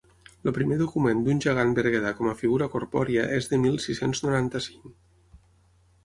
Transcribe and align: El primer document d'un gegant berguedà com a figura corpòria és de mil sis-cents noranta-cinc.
El 0.49 0.53
primer 0.53 0.75
document 0.77 1.19
d'un 1.25 1.41
gegant 1.45 1.73
berguedà 1.79 2.13
com 2.21 2.29
a 2.31 2.33
figura 2.39 2.67
corpòria 2.75 3.25
és 3.35 3.49
de 3.51 3.59
mil 3.65 3.77
sis-cents 3.83 4.23
noranta-cinc. 4.25 4.89